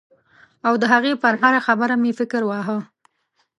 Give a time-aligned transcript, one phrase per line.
[0.67, 2.77] او د هغې پر هره خبره مې فکر واهه.